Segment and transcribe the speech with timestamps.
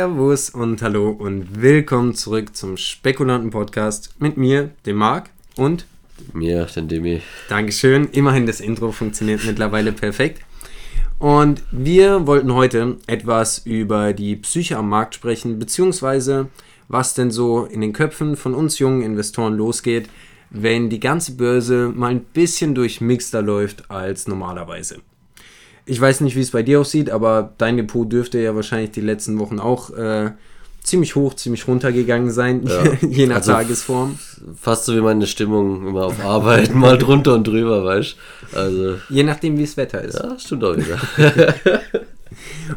[0.00, 5.84] Servus und hallo und willkommen zurück zum Spekulanten-Podcast mit mir, dem Marc und
[6.32, 7.20] mir, den Demi.
[7.50, 8.08] Dankeschön.
[8.12, 10.40] Immerhin das Intro funktioniert mittlerweile perfekt.
[11.18, 16.48] Und wir wollten heute etwas über die Psyche am Markt sprechen, beziehungsweise
[16.88, 20.08] was denn so in den Köpfen von uns jungen Investoren losgeht,
[20.48, 25.02] wenn die ganze Börse mal ein bisschen durchmixter läuft als normalerweise.
[25.86, 29.00] Ich weiß nicht, wie es bei dir aussieht, aber dein Depot dürfte ja wahrscheinlich die
[29.00, 30.32] letzten Wochen auch äh,
[30.82, 32.84] ziemlich hoch, ziemlich runter gegangen sein, ja.
[33.08, 34.18] je nach also Tagesform.
[34.60, 38.16] Fast so wie meine Stimmung immer auf Arbeit, mal drunter und drüber, weißt
[38.54, 38.96] Also.
[39.08, 40.18] Je nachdem, wie das Wetter ist.
[40.18, 40.98] Ja, stimmt auch wieder.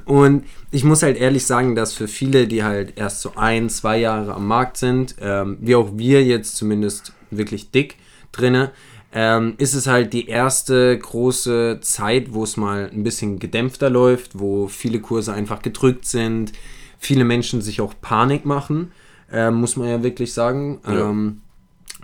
[0.06, 4.00] und ich muss halt ehrlich sagen, dass für viele, die halt erst so ein, zwei
[4.00, 7.96] Jahre am Markt sind, ähm, wie auch wir jetzt zumindest wirklich dick
[8.32, 8.72] drinne,
[9.14, 14.40] ähm, ist es halt die erste große Zeit, wo es mal ein bisschen gedämpfter läuft,
[14.40, 16.52] wo viele Kurse einfach gedrückt sind,
[16.98, 18.92] viele Menschen sich auch Panik machen,
[19.32, 20.80] äh, muss man ja wirklich sagen.
[20.88, 21.10] Ja.
[21.10, 21.42] Ähm,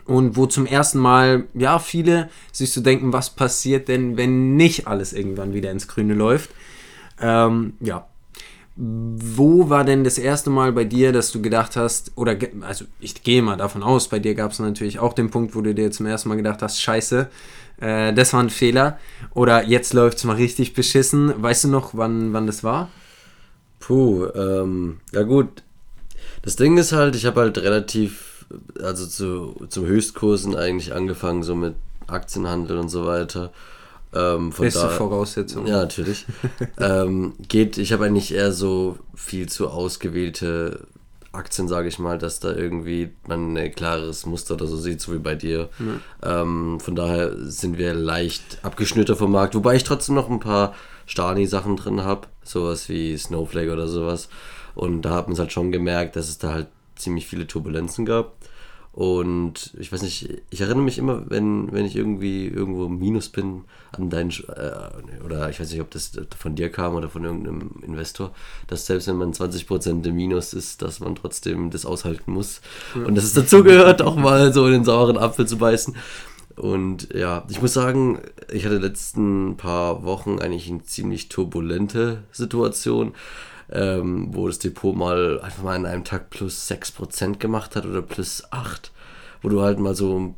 [0.05, 4.87] und wo zum ersten Mal, ja, viele sich so denken, was passiert denn, wenn nicht
[4.87, 6.49] alles irgendwann wieder ins Grüne läuft.
[7.21, 8.08] Ähm, ja.
[8.81, 13.23] Wo war denn das erste Mal bei dir, dass du gedacht hast, oder also ich
[13.23, 15.91] gehe mal davon aus, bei dir gab es natürlich auch den Punkt, wo du dir
[15.91, 17.27] zum ersten Mal gedacht hast, scheiße,
[17.81, 18.97] äh, das war ein Fehler.
[19.33, 21.33] Oder jetzt läuft es mal richtig beschissen.
[21.41, 22.89] Weißt du noch, wann, wann das war?
[23.79, 25.63] Puh, ähm, ja gut.
[26.41, 28.45] Das Ding ist halt, ich habe halt relativ,
[28.81, 31.75] also zu, zum Höchstkursen eigentlich angefangen, so mit
[32.07, 33.51] Aktienhandel und so weiter.
[34.13, 35.67] Ähm, Beste da, Voraussetzung.
[35.67, 36.25] Ja, natürlich.
[36.79, 40.87] ähm, geht, ich habe eigentlich eher so viel zu ausgewählte
[41.31, 45.13] Aktien, sage ich mal, dass da irgendwie man ein klares Muster oder so sieht, so
[45.13, 45.69] wie bei dir.
[45.77, 46.01] Mhm.
[46.23, 50.73] Ähm, von daher sind wir leicht abgeschnitten vom Markt, wobei ich trotzdem noch ein paar
[51.05, 54.29] Stani-Sachen drin habe, sowas wie Snowflake oder sowas.
[54.73, 58.05] Und da hat man es halt schon gemerkt, dass es da halt ziemlich viele Turbulenzen
[58.05, 58.33] gab.
[58.91, 63.29] Und ich weiß nicht, ich erinnere mich immer, wenn, wenn ich irgendwie irgendwo im Minus
[63.29, 67.23] bin an deinen, äh, oder ich weiß nicht, ob das von dir kam oder von
[67.23, 68.31] irgendeinem Investor,
[68.67, 72.61] dass selbst wenn man 20% im Minus ist, dass man trotzdem das aushalten muss.
[72.95, 73.05] Ja.
[73.05, 75.95] Und dass es dazugehört, auch mal so in den sauren Apfel zu beißen.
[76.55, 78.19] Und ja, ich muss sagen,
[78.51, 83.13] ich hatte letzten paar Wochen eigentlich eine ziemlich turbulente Situation,
[83.71, 88.01] ähm, wo das Depot mal einfach mal in einem Tag plus 6% gemacht hat oder
[88.01, 88.89] plus 8%,
[89.41, 90.33] wo du halt mal so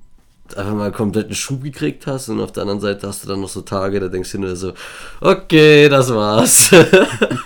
[0.58, 3.50] einfach mal einen Schub gekriegt hast und auf der anderen Seite hast du dann noch
[3.50, 4.74] so Tage, da denkst du nur so,
[5.20, 6.72] okay, das war's.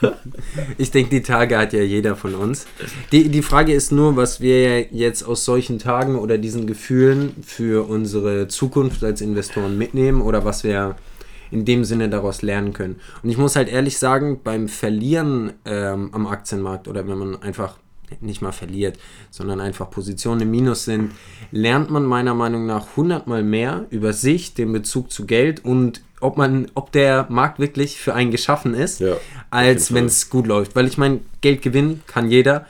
[0.78, 2.66] ich denke, die Tage hat ja jeder von uns.
[3.12, 7.88] Die, die Frage ist nur, was wir jetzt aus solchen Tagen oder diesen Gefühlen für
[7.88, 10.96] unsere Zukunft als Investoren mitnehmen oder was wir
[11.52, 12.98] in dem Sinne daraus lernen können.
[13.24, 17.78] Und ich muss halt ehrlich sagen, beim Verlieren ähm, am Aktienmarkt oder wenn man einfach
[18.22, 18.98] nicht mal verliert,
[19.32, 21.12] sondern einfach Positionen im Minus sind,
[21.52, 26.38] lernt man meiner Meinung nach hundertmal mehr über sich, den Bezug zu Geld und ob
[26.38, 29.18] man, ob der Markt wirklich für einen geschaffen ist, ja,
[29.50, 30.76] als wenn es gut läuft.
[30.76, 32.66] Weil ich meine, Geld gewinnen kann jeder.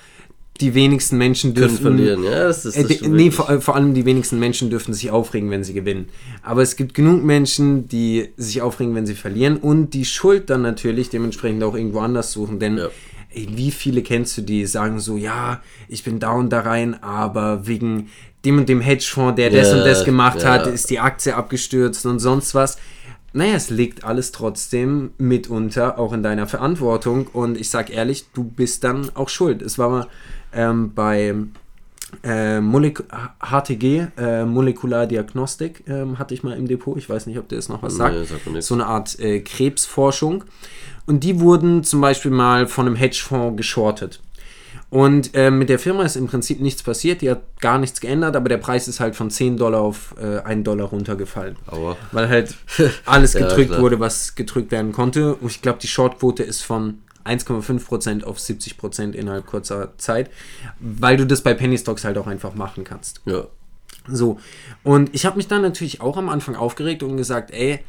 [0.62, 4.06] Die wenigsten Menschen dürfen verlieren, ja, das ist das äh, nee, vor, vor, allem die
[4.06, 6.08] wenigsten Menschen dürfen sich aufregen, wenn sie gewinnen.
[6.44, 10.62] Aber es gibt genug Menschen, die sich aufregen, wenn sie verlieren und die Schuld dann
[10.62, 12.90] natürlich dementsprechend auch irgendwo anders suchen, denn ja
[13.36, 17.68] ey, wie viele kennst du, die sagen so, ja, ich bin down da rein, aber
[17.68, 18.10] wegen
[18.46, 22.06] dem und dem Hedgefonds, der yeah, das und das gemacht hat, ist die Aktie abgestürzt
[22.06, 22.78] und sonst was.
[23.34, 28.46] Naja, es liegt alles trotzdem mitunter auch in deiner Verantwortung und ich sag ehrlich, du
[28.46, 29.62] bist dann auch schuld.
[29.62, 30.08] Es war mal
[30.56, 31.36] ähm, bei
[32.24, 33.04] äh, Molek
[33.40, 36.98] HTG, äh, Molekulardiagnostik, ähm, hatte ich mal im Depot.
[36.98, 38.16] Ich weiß nicht, ob der das noch was sagt.
[38.52, 40.44] Nee, so eine Art äh, Krebsforschung.
[41.06, 44.22] Und die wurden zum Beispiel mal von einem Hedgefonds geschortet.
[44.90, 48.36] Und äh, mit der Firma ist im Prinzip nichts passiert, die hat gar nichts geändert,
[48.36, 51.58] aber der Preis ist halt von 10 Dollar auf äh, 1 Dollar runtergefallen.
[51.68, 51.98] Aua.
[52.12, 52.56] Weil halt
[53.06, 55.36] alles gedrückt ja, wurde, was gedrückt werden konnte.
[55.36, 60.30] Und ich glaube, die Shortquote ist von 1,5% auf 70% innerhalb kurzer Zeit,
[60.80, 63.22] weil du das bei Penny Stocks halt auch einfach machen kannst.
[63.25, 63.45] Ja.
[64.07, 64.39] So.
[64.83, 67.80] Und ich habe mich dann natürlich auch am Anfang aufgeregt und gesagt, ey,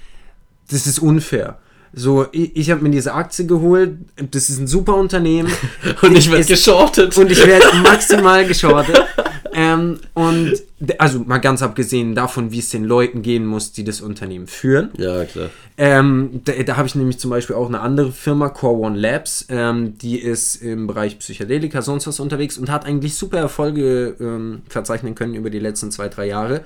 [0.71, 1.59] das ist unfair.
[1.93, 3.97] So, ich, ich habe mir diese Aktie geholt.
[4.31, 5.50] Das ist ein super Unternehmen.
[6.03, 7.17] und ich werde geschortet.
[7.17, 9.03] Und ich werde maximal geschortet.
[9.55, 10.62] ähm, und
[10.99, 14.90] also mal ganz abgesehen davon, wie es den Leuten gehen muss, die das Unternehmen führen.
[14.99, 15.49] Ja, klar.
[15.78, 19.46] Ähm, da, da habe ich nämlich zum Beispiel auch eine andere Firma, Core One Labs,
[19.49, 24.62] ähm, die ist im Bereich Psychedelika, sonst was unterwegs und hat eigentlich super Erfolge ähm,
[24.69, 26.64] verzeichnen können über die letzten zwei, drei Jahre.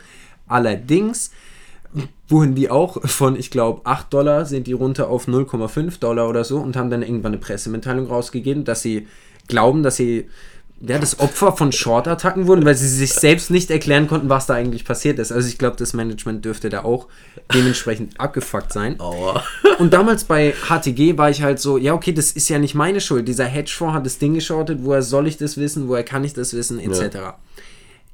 [0.49, 1.31] Allerdings
[2.29, 6.45] wurden die auch von, ich glaube, 8 Dollar sind die runter auf 0,5 Dollar oder
[6.45, 9.07] so und haben dann irgendwann eine Pressemitteilung rausgegeben, dass sie
[9.49, 10.29] glauben, dass sie
[10.81, 14.55] ja, das Opfer von Short-Attacken wurden, weil sie sich selbst nicht erklären konnten, was da
[14.55, 15.31] eigentlich passiert ist.
[15.31, 17.07] Also ich glaube, das Management dürfte da auch
[17.53, 18.99] dementsprechend abgefuckt sein.
[18.99, 19.45] Aua.
[19.79, 23.03] Und damals bei HTG war ich halt so, ja, okay, das ist ja nicht meine
[23.03, 23.29] Schuld.
[23.29, 26.55] Dieser Hedgefonds hat das Ding geschortet, woher soll ich das wissen, woher kann ich das
[26.55, 27.15] wissen, etc.
[27.15, 27.39] Ja.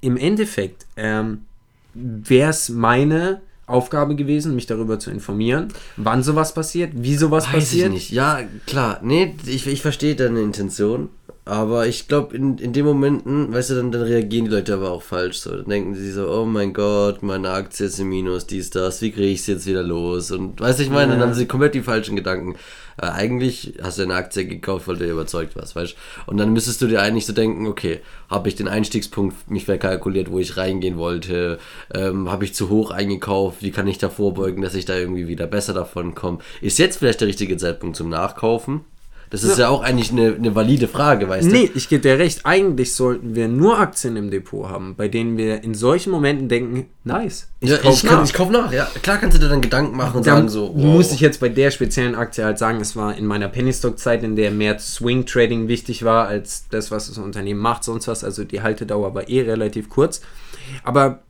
[0.00, 1.42] Im Endeffekt ähm,
[1.94, 7.52] wäre es meine Aufgabe gewesen, mich darüber zu informieren, wann sowas passiert, wie sowas Weiß
[7.52, 7.88] passiert.
[7.88, 8.10] Ich nicht.
[8.10, 9.00] Ja, klar.
[9.02, 11.10] Nee, ich, ich verstehe deine Intention.
[11.48, 14.90] Aber ich glaube, in, in den Momenten, weißt du, dann, dann reagieren die Leute aber
[14.90, 15.38] auch falsch.
[15.38, 15.56] So.
[15.56, 19.12] Dann denken sie so, oh mein Gott, meine Aktie ist im Minus, dies, das, wie
[19.12, 20.32] kriege ich es jetzt wieder los?
[20.32, 22.56] Und weißt du, ich meine, dann haben sie komplett die falschen Gedanken.
[23.00, 26.30] Äh, eigentlich hast du eine Aktie gekauft, weil du überzeugt warst, weißt du?
[26.30, 30.32] Und dann müsstest du dir eigentlich so denken, okay, habe ich den Einstiegspunkt mich verkalkuliert,
[30.32, 31.60] wo ich reingehen wollte?
[31.94, 33.62] Ähm, habe ich zu hoch eingekauft?
[33.62, 36.38] Wie kann ich da vorbeugen, dass ich da irgendwie wieder besser davon komme?
[36.60, 38.80] Ist jetzt vielleicht der richtige Zeitpunkt zum Nachkaufen?
[39.30, 41.64] Das ist ja, ja auch eigentlich eine, eine valide Frage, weißt nee, du?
[41.64, 42.44] Nee, ich gebe dir recht.
[42.44, 46.86] Eigentlich sollten wir nur Aktien im Depot haben, bei denen wir in solchen Momenten denken,
[47.04, 47.48] nice.
[47.60, 48.24] Ich ja, kaufe nach.
[48.24, 48.86] Ich kauf nach, ja.
[49.02, 50.74] Klar kannst du dir dann Gedanken machen und dann sagen so.
[50.74, 50.94] Wow.
[50.94, 53.98] Muss ich jetzt bei der speziellen Aktie halt sagen, es war in meiner Penny Stock
[53.98, 58.08] Zeit, in der mehr Swing Trading wichtig war als das, was das Unternehmen macht, sonst
[58.08, 58.22] was.
[58.22, 60.20] Also die Haltedauer war eh relativ kurz.
[60.84, 61.20] Aber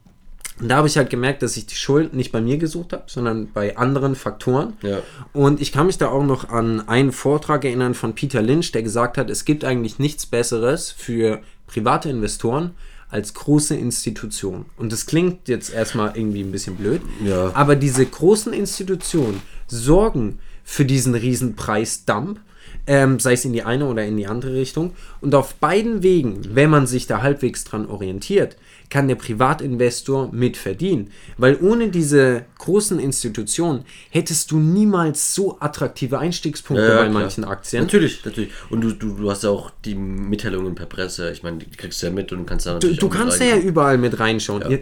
[0.58, 3.04] und da habe ich halt gemerkt, dass ich die Schuld nicht bei mir gesucht habe,
[3.08, 4.74] sondern bei anderen Faktoren.
[4.82, 5.00] Ja.
[5.34, 8.82] Und ich kann mich da auch noch an einen Vortrag erinnern von Peter Lynch, der
[8.82, 12.70] gesagt hat, es gibt eigentlich nichts Besseres für private Investoren
[13.10, 14.64] als große Institutionen.
[14.78, 17.50] Und das klingt jetzt erstmal irgendwie ein bisschen blöd, ja.
[17.54, 22.40] aber diese großen Institutionen sorgen für diesen riesen Preisdump,
[22.86, 24.94] ähm, sei es in die eine oder in die andere Richtung.
[25.20, 28.56] Und auf beiden Wegen, wenn man sich da halbwegs dran orientiert,
[28.90, 31.10] kann der Privatinvestor mit verdienen.
[31.38, 37.20] Weil ohne diese großen Institutionen hättest du niemals so attraktive Einstiegspunkte ja, ja, bei klar.
[37.22, 37.82] manchen Aktien.
[37.82, 38.50] Natürlich, natürlich.
[38.70, 41.30] Und du, du, du hast ja auch die Mitteilungen per Presse.
[41.30, 42.98] Ich meine, die kriegst du ja mit und kannst da natürlich.
[42.98, 44.70] Du, du kannst ja überall mit reinschauen.
[44.70, 44.78] Ja.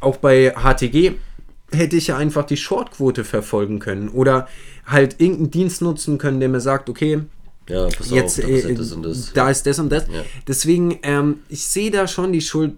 [0.00, 1.14] Auch bei HTG
[1.72, 4.48] hätte ich ja einfach die Shortquote verfolgen können oder
[4.86, 7.22] halt irgendeinen Dienst nutzen können, der mir sagt, okay,
[7.68, 10.06] ja, pass jetzt, auf, da, äh, das das, da ist das und das.
[10.06, 10.24] Ja.
[10.46, 12.72] Deswegen, ähm, ich sehe da schon die Schuld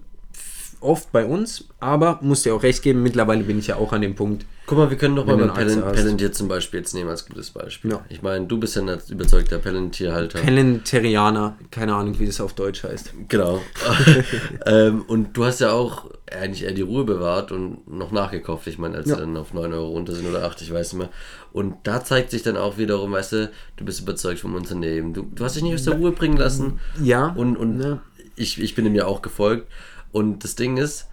[0.81, 4.01] oft bei uns, aber muss dir auch recht geben, mittlerweile bin ich ja auch an
[4.01, 4.45] dem Punkt.
[4.65, 7.91] Guck mal, wir können doch mal bei Palantir zum Beispiel jetzt nehmen als gutes Beispiel.
[7.91, 8.05] Ja.
[8.09, 10.39] Ich meine, du bist ja ein überzeugter Palantir-Halter.
[10.39, 13.13] Palantirianer, keine Ahnung, wie das auf Deutsch heißt.
[13.27, 13.61] Genau.
[14.65, 18.67] ähm, und du hast ja auch eigentlich eher die Ruhe bewahrt und noch nachgekauft.
[18.67, 19.15] Ich meine, als ja.
[19.15, 21.09] sie dann auf 9 Euro runter sind oder 8, ich weiß nicht mehr.
[21.51, 25.13] Und da zeigt sich dann auch wiederum, weißt du, du bist überzeugt vom Unternehmen.
[25.13, 26.79] Du, du hast dich nicht aus der Ruhe bringen lassen.
[27.01, 27.27] Ja.
[27.27, 27.99] Und, und ja.
[28.37, 29.67] Ich, ich bin ihm ja auch gefolgt.
[30.11, 31.07] Und das Ding ist,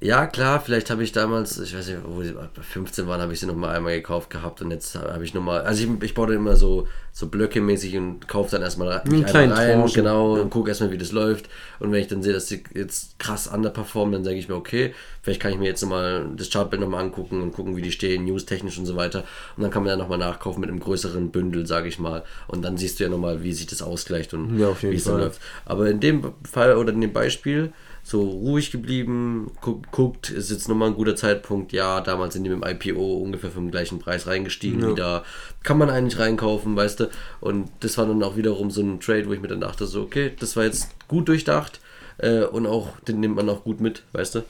[0.00, 3.32] ja, klar, vielleicht habe ich damals, ich weiß nicht, wo sie bei 15 waren, habe
[3.32, 6.26] ich sie nochmal einmal gekauft gehabt und jetzt habe ich nochmal, also ich, ich baue
[6.26, 6.86] dann immer so,
[7.16, 10.42] so Blöcke mäßig und kaufe dann erstmal rein, rein genau, ja.
[10.42, 11.48] und gucke erstmal, wie das läuft.
[11.78, 14.92] Und wenn ich dann sehe, dass sie jetzt krass underperformen, dann denke ich mir, okay,
[15.22, 18.24] vielleicht kann ich mir jetzt nochmal das Chartbild nochmal angucken und gucken, wie die stehen,
[18.24, 19.22] newstechnisch und so weiter.
[19.56, 22.24] Und dann kann man ja nochmal nachkaufen mit einem größeren Bündel, sage ich mal.
[22.48, 25.18] Und dann siehst du ja nochmal, wie sich das ausgleicht und ja, wie es dann
[25.18, 25.40] läuft.
[25.66, 27.72] Aber in dem Fall oder in dem Beispiel,
[28.06, 31.72] so ruhig geblieben, guckt, guckt, ist jetzt nochmal ein guter Zeitpunkt.
[31.72, 34.82] Ja, damals sind die mit dem IPO ungefähr vom gleichen Preis reingestiegen.
[34.82, 34.90] Ja.
[34.90, 35.24] Wieder
[35.62, 37.03] kann man eigentlich reinkaufen, weißt du.
[37.40, 40.02] Und das war dann auch wiederum so ein Trade, wo ich mir dann dachte, so,
[40.02, 41.80] okay, das war jetzt gut durchdacht
[42.18, 44.42] äh, und auch, den nimmt man auch gut mit, weißt du.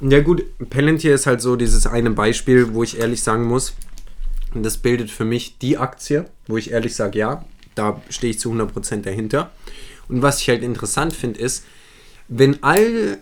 [0.00, 3.74] Ja, gut, Palantir ist halt so dieses eine Beispiel, wo ich ehrlich sagen muss,
[4.54, 7.44] das bildet für mich die Aktie, wo ich ehrlich sage, ja,
[7.74, 9.50] da stehe ich zu 100% dahinter.
[10.08, 11.64] Und was ich halt interessant finde, ist,
[12.28, 13.18] wenn all,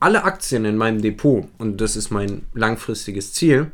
[0.00, 3.70] alle Aktien in meinem Depot, und das ist mein langfristiges Ziel,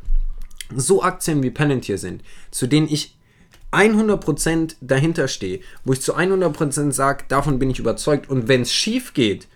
[0.75, 3.14] so Aktien wie Palantir sind, zu denen ich
[3.71, 8.73] 100% dahinter stehe, wo ich zu 100% sage, davon bin ich überzeugt und wenn es
[8.73, 9.47] schief geht,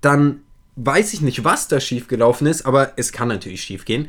[0.00, 0.40] dann
[0.76, 4.08] weiß ich nicht, was da schief gelaufen ist, aber es kann natürlich schief gehen,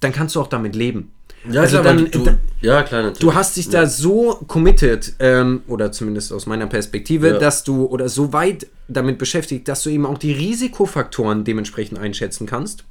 [0.00, 1.12] dann kannst du auch damit leben.
[1.50, 3.20] Ja, also klar, dann, du, ja, klar, natürlich.
[3.20, 3.82] Du hast dich ja.
[3.82, 7.38] da so committed, ähm, oder zumindest aus meiner Perspektive, ja.
[7.38, 12.46] dass du, oder so weit damit beschäftigt, dass du eben auch die Risikofaktoren dementsprechend einschätzen
[12.46, 12.84] kannst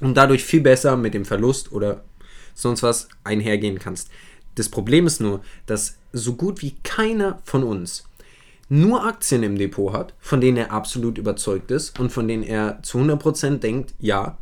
[0.00, 2.02] und dadurch viel besser mit dem Verlust oder
[2.54, 4.10] sonst was einhergehen kannst.
[4.54, 8.04] Das Problem ist nur, dass so gut wie keiner von uns
[8.68, 12.82] nur Aktien im Depot hat, von denen er absolut überzeugt ist und von denen er
[12.82, 14.38] zu 100% denkt, ja,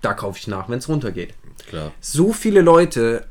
[0.00, 1.34] da kaufe ich nach, wenn es runtergeht.
[1.68, 1.92] Klar.
[2.00, 3.26] So viele Leute,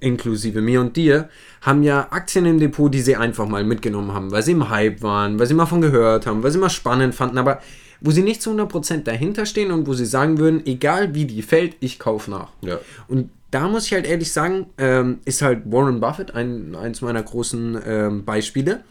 [0.00, 1.28] inklusive mir und dir,
[1.62, 5.02] haben ja Aktien im Depot, die sie einfach mal mitgenommen haben, weil sie im Hype
[5.02, 7.60] waren, weil sie mal von gehört haben, weil sie mal spannend fanden, aber
[8.00, 11.42] wo sie nicht zu 100% dahinter stehen und wo sie sagen würden, egal wie die
[11.42, 12.50] fällt, ich kaufe nach.
[12.60, 12.78] Ja.
[13.08, 17.22] Und da muss ich halt ehrlich sagen, ähm, ist halt Warren Buffett ein, eins meiner
[17.22, 18.84] großen ähm, Beispiele.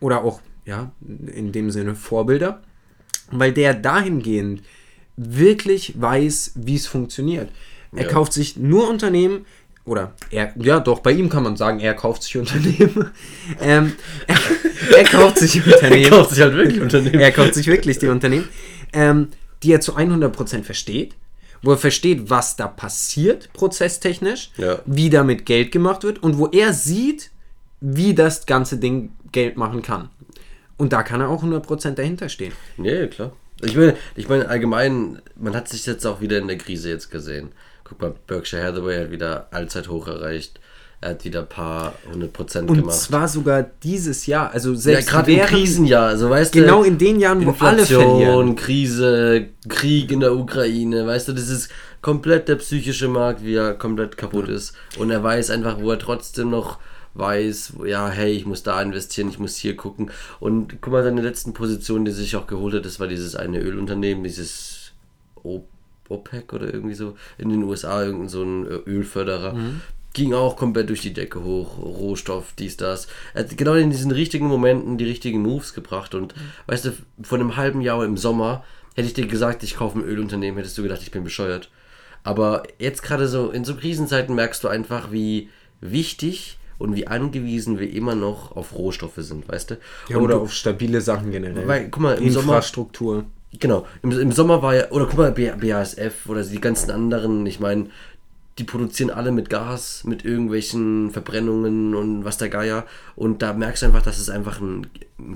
[0.00, 0.92] oder auch, ja,
[1.26, 2.62] in dem Sinne Vorbilder,
[3.30, 4.62] weil der dahingehend
[5.16, 7.50] wirklich weiß, wie es funktioniert.
[7.94, 8.08] Er ja.
[8.08, 9.44] kauft sich nur Unternehmen,
[9.84, 13.10] oder er, ja doch, bei ihm kann man sagen, er kauft sich Unternehmen.
[13.60, 13.92] ähm,
[14.26, 14.36] er,
[14.96, 16.04] er, kauft sich Unternehmen.
[16.04, 17.20] er kauft sich halt wirklich Unternehmen.
[17.20, 18.48] Er kauft sich wirklich die Unternehmen,
[18.92, 19.28] ähm,
[19.62, 21.14] die er zu 100% versteht,
[21.62, 24.80] wo er versteht, was da passiert, prozesstechnisch, ja.
[24.84, 27.30] wie damit Geld gemacht wird und wo er sieht,
[27.80, 30.10] wie das ganze Ding Geld machen kann.
[30.76, 32.52] Und da kann er auch 100% dahinter stehen.
[32.76, 33.32] Ja, klar.
[33.60, 37.10] Ich meine, ich meine, allgemein, man hat sich jetzt auch wieder in der Krise jetzt
[37.10, 37.52] gesehen.
[37.84, 40.58] Guck mal, Berkshire Hathaway hat wieder Allzeithoch erreicht.
[41.02, 42.84] Er hat wieder ein paar hundert Prozent gemacht.
[42.84, 44.52] Und zwar sogar dieses Jahr.
[44.52, 46.06] Also selbst ja, gerade im Krisenjahr.
[46.06, 48.54] Also, weißt genau du, in den Jahren, wo alle verlieren.
[48.54, 51.04] Krise, Krieg in der Ukraine.
[51.04, 51.70] Weißt du, das ist
[52.02, 54.54] komplett der psychische Markt, wie er komplett kaputt ja.
[54.54, 54.74] ist.
[54.96, 56.78] Und er weiß einfach, wo er trotzdem noch
[57.14, 60.12] weiß, ja, hey, ich muss da investieren, ich muss hier gucken.
[60.38, 63.58] Und guck mal, seine letzten Position, die sich auch geholt hat, das war dieses eine
[63.58, 64.92] Ölunternehmen, dieses
[66.08, 69.54] OPEC oder irgendwie so, in den USA, irgendein so ein Ölförderer.
[69.54, 69.80] Mhm.
[70.12, 73.06] Ging auch komplett durch die Decke hoch, Rohstoff, dies, das.
[73.32, 76.14] Er hat genau in diesen richtigen Momenten die richtigen Moves gebracht.
[76.14, 76.40] Und mhm.
[76.66, 76.92] weißt du,
[77.22, 78.64] vor einem halben Jahr im Sommer
[78.94, 81.70] hätte ich dir gesagt, ich kaufe ein Ölunternehmen, hättest du gedacht, ich bin bescheuert.
[82.24, 85.48] Aber jetzt gerade so in so Krisenzeiten merkst du einfach, wie
[85.80, 89.78] wichtig und wie angewiesen wir immer noch auf Rohstoffe sind, weißt du?
[90.08, 91.66] Ja, oder du, auf stabile Sachen generell.
[91.66, 93.14] Weil, guck mal, im Infrastruktur.
[93.14, 97.46] Sommer, genau, im, im Sommer war ja, oder guck mal, BASF oder die ganzen anderen,
[97.46, 97.86] ich meine,
[98.58, 102.86] die produzieren alle mit Gas, mit irgendwelchen Verbrennungen und was der Geier.
[103.16, 104.86] Und da merkst du einfach, dass es einfach ein,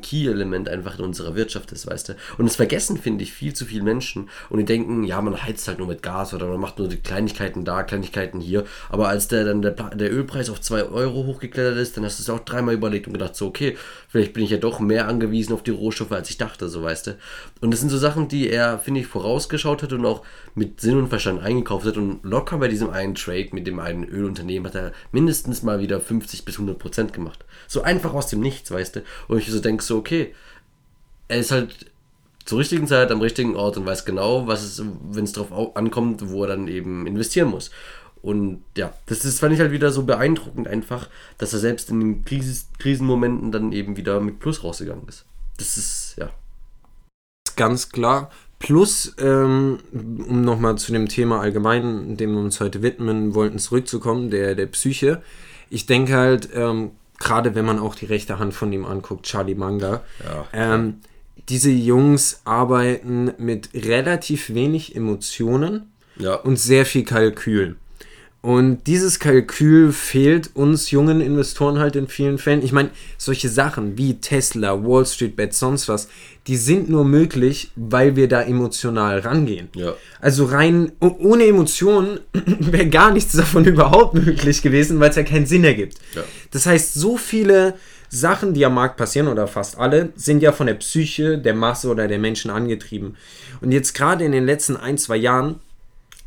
[0.03, 2.17] Key-Element einfach in unserer Wirtschaft ist, weißt du.
[2.39, 4.29] Und es vergessen, finde ich, viel zu viele Menschen.
[4.51, 6.97] Und die denken, ja, man heizt halt nur mit Gas oder man macht nur die
[6.97, 8.65] Kleinigkeiten da, Kleinigkeiten hier.
[8.89, 12.23] Aber als der dann der, der Ölpreis auf 2 Euro hochgeklettert ist, dann hast du
[12.23, 13.77] es auch dreimal überlegt und gedacht, so, okay,
[14.17, 17.09] vielleicht bin ich ja doch mehr angewiesen auf die Rohstoffe, als ich dachte, so, weißt
[17.09, 17.19] du.
[17.61, 20.23] Und das sind so Sachen, die er, finde ich, vorausgeschaut hat und auch
[20.55, 21.99] mit Sinn und Verstand eingekauft hat.
[21.99, 26.01] Und locker bei diesem einen Trade mit dem einen Ölunternehmen hat er mindestens mal wieder
[26.01, 27.45] 50 bis 100 Prozent gemacht.
[27.69, 29.03] So einfach aus dem Nichts, weißt du.
[29.29, 30.35] Und ich so denke so, okay,
[31.29, 31.75] er ist halt
[32.47, 36.31] zur richtigen Zeit am richtigen Ort und weiß genau, was es, wenn es darauf ankommt,
[36.31, 37.71] wo er dann eben investieren muss.
[38.27, 42.01] Und ja, das ist, fand ich halt wieder so beeindruckend einfach, dass er selbst in
[42.01, 45.25] den Krisis Krisenmomenten dann eben wieder mit Plus rausgegangen ist.
[45.59, 46.31] Das ist, ja.
[47.55, 48.33] Ganz klar.
[48.59, 54.29] Plus, ähm, um nochmal zu dem Thema allgemein, dem wir uns heute widmen wollten, zurückzukommen,
[54.31, 55.23] der, der Psyche.
[55.71, 56.91] Ich denke halt, ähm,
[57.21, 60.49] gerade wenn man auch die rechte Hand von ihm anguckt, Charlie Manga, ja.
[60.53, 60.97] ähm,
[61.49, 66.35] diese Jungs arbeiten mit relativ wenig Emotionen ja.
[66.35, 67.77] und sehr viel Kalkül.
[68.47, 72.63] Und dieses Kalkül fehlt uns jungen Investoren halt in vielen Fällen.
[72.63, 76.07] Ich meine, solche Sachen wie Tesla, Wall Street Bets, sonst was,
[76.47, 79.69] die sind nur möglich, weil wir da emotional rangehen.
[79.75, 79.95] Ja.
[80.21, 85.47] Also rein ohne Emotionen wäre gar nichts davon überhaupt möglich gewesen, weil es ja keinen
[85.47, 85.99] Sinn ergibt.
[86.15, 86.23] Ja.
[86.53, 87.75] Das heißt, so viele
[88.11, 91.89] Sachen, die am Markt passieren, oder fast alle, sind ja von der Psyche der Masse
[91.89, 93.17] oder der Menschen angetrieben.
[93.61, 95.57] Und jetzt gerade in den letzten ein, zwei Jahren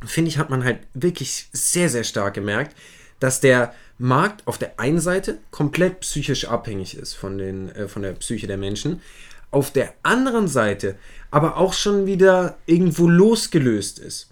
[0.05, 2.75] finde ich, hat man halt wirklich sehr, sehr stark gemerkt,
[3.19, 8.01] dass der Markt auf der einen Seite komplett psychisch abhängig ist von, den, äh, von
[8.01, 9.01] der Psyche der Menschen,
[9.51, 10.95] auf der anderen Seite
[11.31, 14.29] aber auch schon wieder irgendwo losgelöst ist.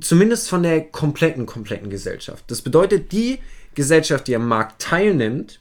[0.00, 2.44] Zumindest von der kompletten, kompletten Gesellschaft.
[2.48, 3.38] Das bedeutet, die
[3.74, 5.60] Gesellschaft, die am Markt teilnimmt,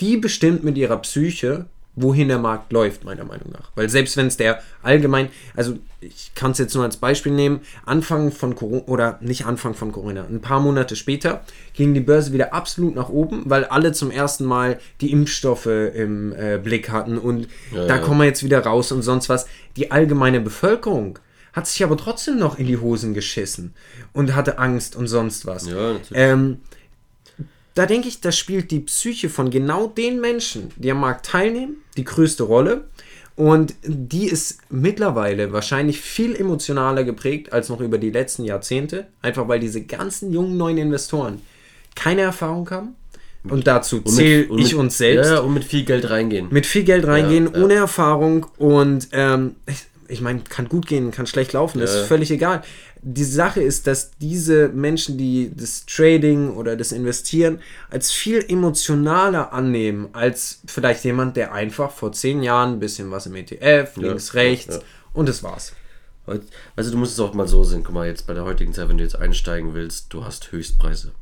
[0.00, 1.66] die bestimmt mit ihrer Psyche,
[2.02, 3.70] wohin der Markt läuft, meiner Meinung nach.
[3.74, 7.60] Weil selbst wenn es der allgemein, also ich kann es jetzt nur als Beispiel nehmen,
[7.84, 11.42] Anfang von Corona, oder nicht Anfang von Corona, ein paar Monate später
[11.74, 16.32] ging die Börse wieder absolut nach oben, weil alle zum ersten Mal die Impfstoffe im
[16.32, 17.98] äh, Blick hatten und ja, da ja.
[17.98, 19.46] kommen wir jetzt wieder raus und sonst was.
[19.76, 21.18] Die allgemeine Bevölkerung
[21.52, 23.74] hat sich aber trotzdem noch in die Hosen geschissen
[24.12, 25.66] und hatte Angst und sonst was.
[25.66, 26.08] Ja, natürlich.
[26.12, 26.58] Ähm,
[27.74, 31.76] da denke ich, da spielt die Psyche von genau den Menschen, die am Markt teilnehmen,
[31.96, 32.84] die größte Rolle.
[33.36, 39.06] Und die ist mittlerweile wahrscheinlich viel emotionaler geprägt als noch über die letzten Jahrzehnte.
[39.22, 41.40] Einfach weil diese ganzen jungen neuen Investoren
[41.94, 42.96] keine Erfahrung haben.
[43.44, 45.30] Und dazu zähle ich uns selbst.
[45.30, 46.48] Ja, und mit viel Geld reingehen.
[46.50, 47.64] Mit viel Geld reingehen, ja, ja.
[47.64, 48.46] ohne Erfahrung.
[48.58, 49.78] Und ähm, ich,
[50.10, 52.62] ich meine, kann gut gehen, kann schlecht laufen, ist völlig egal
[53.02, 59.52] die Sache ist, dass diese Menschen, die das Trading oder das Investieren als viel emotionaler
[59.52, 64.32] annehmen, als vielleicht jemand, der einfach vor zehn Jahren ein bisschen was im ETF, links,
[64.32, 64.82] ja, rechts ja.
[65.14, 65.72] und das war's.
[66.76, 68.88] Also du musst es auch mal so sehen, guck mal, jetzt bei der heutigen Zeit,
[68.88, 71.12] wenn du jetzt einsteigen willst, du hast Höchstpreise.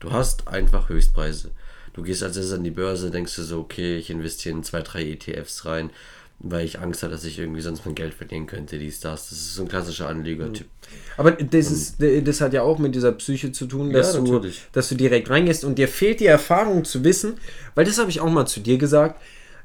[0.00, 1.50] Du hast einfach Höchstpreise.
[1.92, 4.80] Du gehst als erstes an die Börse, denkst du so, okay, ich investiere in zwei,
[4.80, 5.90] drei ETFs rein,
[6.42, 9.28] weil ich Angst habe, dass ich irgendwie sonst mein Geld verlieren könnte, dies, das.
[9.28, 10.66] Das ist so ein klassischer Anlegertyp.
[11.16, 14.40] Aber das, ist, das hat ja auch mit dieser Psyche zu tun, dass, ja, du,
[14.72, 17.34] dass du direkt reingehst und dir fehlt die Erfahrung zu wissen,
[17.74, 19.20] weil das habe ich auch mal zu dir gesagt.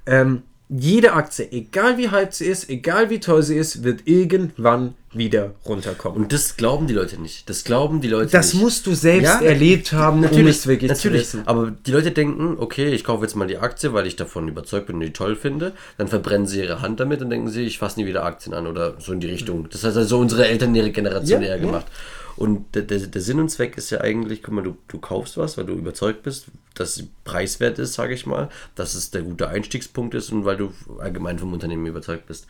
[0.06, 4.96] Ähm, jede Aktie, egal wie hype sie ist, egal wie toll sie ist, wird irgendwann
[5.14, 6.22] wieder runterkommen.
[6.22, 7.50] Und das glauben die Leute nicht.
[7.50, 8.56] Das glauben die Leute das nicht.
[8.56, 11.30] Das musst du selbst ja, erlebt haben, natürlich, um es wirklich natürlich.
[11.30, 11.48] zu wissen.
[11.48, 14.88] Aber die Leute denken, okay, ich kaufe jetzt mal die Aktie, weil ich davon überzeugt
[14.88, 15.72] bin und die toll finde.
[15.98, 18.68] Dann verbrennen sie ihre Hand damit und denken sie, ich fasse nie wieder Aktien an
[18.68, 19.70] oder so in die Richtung.
[19.72, 21.86] Das hat also unsere Eltern ihre Generation ja, eher gemacht.
[21.88, 22.27] Ja.
[22.38, 25.38] Und der, der, der, Sinn und Zweck ist ja eigentlich, guck mal, du, du kaufst
[25.38, 29.24] was, weil du überzeugt bist, dass es preiswert ist, sage ich mal, dass es der
[29.24, 32.46] gute Einstiegspunkt ist und weil du allgemein vom Unternehmen überzeugt bist.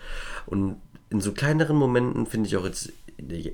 [0.45, 2.91] Und in so kleineren Momenten finde ich auch jetzt,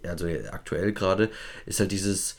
[0.04, 1.30] also aktuell gerade,
[1.68, 2.38] ist halt dieses,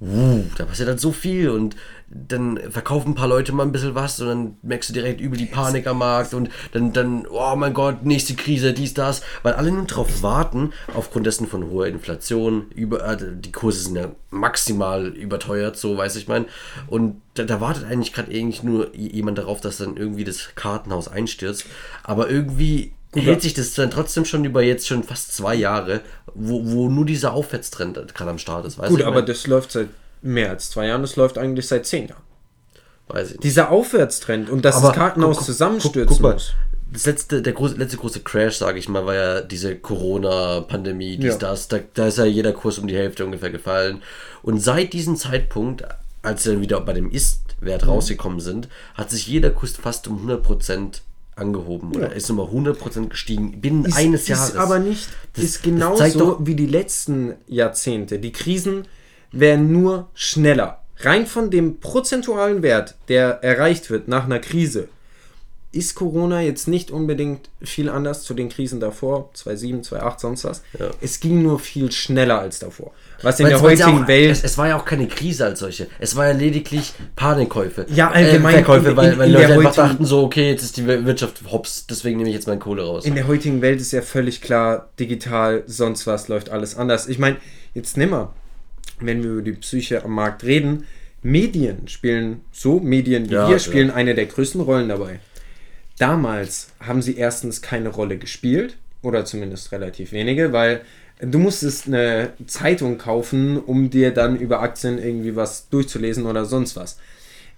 [0.00, 1.76] uh, da passiert halt so viel und
[2.10, 5.36] dann verkaufen ein paar Leute mal ein bisschen was und dann merkst du direkt über
[5.36, 9.52] die Panik am Markt und dann, dann, oh mein Gott, nächste Krise, dies, das, weil
[9.54, 14.12] alle nur darauf warten, aufgrund dessen von hoher Inflation, über, äh, die Kurse sind ja
[14.30, 16.46] maximal überteuert, so weiß ich mein,
[16.86, 21.08] und da, da wartet eigentlich gerade eigentlich nur jemand darauf, dass dann irgendwie das Kartenhaus
[21.08, 21.66] einstürzt,
[22.04, 26.02] aber irgendwie Hält sich das dann trotzdem schon über jetzt schon fast zwei Jahre,
[26.34, 28.78] wo, wo nur dieser Aufwärtstrend gerade am Start ist.
[28.78, 29.88] Gut, aber das läuft seit
[30.20, 32.22] mehr als zwei Jahren, das läuft eigentlich seit zehn Jahren.
[33.08, 36.54] Weiß ich Dieser Aufwärtstrend und dass aber das Kartenhaus guck, zusammenstürzen guck, guck mal, muss.
[36.90, 41.34] Das letzte, der große, letzte große Crash, sage ich mal, war ja diese Corona-Pandemie, dies,
[41.34, 41.38] ja.
[41.38, 41.68] das.
[41.68, 44.02] Da, da ist ja jeder Kurs um die Hälfte ungefähr gefallen.
[44.42, 45.84] Und seit diesem Zeitpunkt,
[46.22, 47.90] als sie dann wieder bei dem Ist-Wert mhm.
[47.90, 51.00] rausgekommen sind, hat sich jeder Kurs fast um 100%
[51.38, 52.00] angehoben ja.
[52.00, 54.50] oder ist nochmal 100% gestiegen binnen ist, eines Jahres.
[54.50, 58.18] Ist aber nicht, das, ist genauso wie die letzten Jahrzehnte.
[58.18, 58.86] Die Krisen
[59.32, 60.82] werden nur schneller.
[61.00, 64.88] Rein von dem prozentualen Wert, der erreicht wird nach einer Krise,
[65.70, 70.62] ist Corona jetzt nicht unbedingt viel anders zu den Krisen davor, 2007, 2008, sonst was.
[70.78, 70.90] Ja.
[71.02, 72.92] Es ging nur viel schneller als davor.
[73.20, 74.30] Was in Weil der heutigen auch, Welt.
[74.30, 75.88] Es, es, war ja auch keine Krise als solche.
[75.98, 77.84] Es war ja lediglich Panikkäufe.
[77.90, 78.54] Ja, allgemein.
[78.54, 81.42] Äh, Verkäufe, weil, in, weil in Leute einfach dachten so, okay, jetzt ist die Wirtschaft
[81.50, 83.04] hops, deswegen nehme ich jetzt meine Kohle raus.
[83.04, 87.08] In der heutigen Welt ist ja völlig klar, digital, sonst was läuft alles anders.
[87.08, 87.36] Ich meine,
[87.74, 88.30] jetzt nimm mal,
[89.00, 90.86] wenn wir über die Psyche am Markt reden,
[91.22, 93.94] Medien spielen, so Medien wie ja, wir, spielen ja.
[93.94, 95.20] eine der größten Rollen dabei.
[95.98, 100.82] Damals haben sie erstens keine Rolle gespielt, oder zumindest relativ wenige, weil
[101.20, 106.76] du musstest eine Zeitung kaufen, um dir dann über Aktien irgendwie was durchzulesen oder sonst
[106.76, 106.98] was.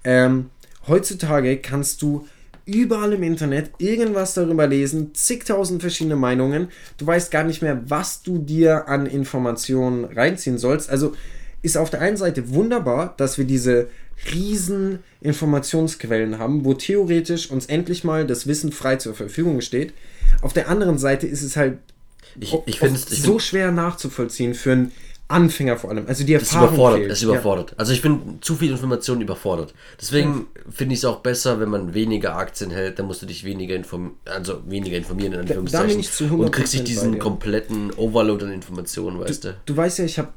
[0.05, 0.51] Ähm,
[0.87, 2.27] heutzutage kannst du
[2.67, 6.69] überall im Internet irgendwas darüber lesen, zigtausend verschiedene Meinungen.
[6.99, 10.89] Du weißt gar nicht mehr, was du dir an Informationen reinziehen sollst.
[10.89, 11.15] Also
[11.63, 13.89] ist auf der einen Seite wunderbar, dass wir diese
[14.33, 19.93] riesen Informationsquellen haben, wo theoretisch uns endlich mal das Wissen frei zur Verfügung steht.
[20.43, 21.79] Auf der anderen Seite ist es halt
[22.39, 24.93] ich, ich so schwer nachzuvollziehen für einen
[25.31, 26.07] Anfänger vor allem.
[26.07, 26.99] Also die Erfahrung ist überfordert.
[26.99, 27.13] Fehlt.
[27.13, 27.71] Ist überfordert.
[27.71, 27.77] Ja.
[27.79, 29.75] Also ich bin zu viel Information überfordert.
[30.01, 30.63] Deswegen ja.
[30.73, 33.77] finde ich es auch besser, wenn man weniger Aktien hält, dann musst du dich weniger
[33.77, 36.05] informieren, also weniger informieren in Anführungszeichen.
[36.19, 39.49] Da, und kriegst dich diesen kompletten Overload an Informationen, weißt du.
[39.51, 40.33] Du, du weißt ja, ich habe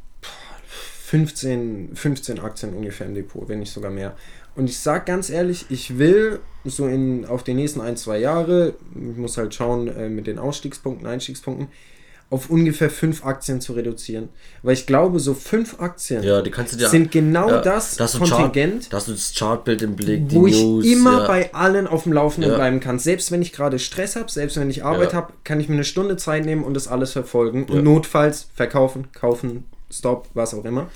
[1.14, 4.16] 15, 15 Aktien ungefähr im Depot, wenn nicht sogar mehr.
[4.56, 8.74] Und ich sage ganz ehrlich, ich will so in, auf die nächsten ein, zwei Jahre,
[8.96, 11.68] ich muss halt schauen äh, mit den Ausstiegspunkten, Einstiegspunkten,
[12.32, 14.30] auf ungefähr fünf Aktien zu reduzieren.
[14.64, 18.94] Weil ich glaube, so fünf Aktien ja, dir, sind genau ja, das, das Kontingent, Chart,
[18.94, 21.28] dass du das Chartbild im Blick, wo News, ich immer ja.
[21.28, 22.98] bei allen auf dem Laufenden bleiben kann.
[22.98, 25.84] Selbst wenn ich gerade Stress habe, selbst wenn ich Arbeit habe, kann ich mir eine
[25.84, 27.66] Stunde Zeit nehmen und das alles verfolgen.
[27.66, 30.90] Und notfalls verkaufen, kaufen, Stop, was auch immer.